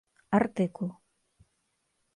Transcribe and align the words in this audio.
Артыкул. 0.37 0.91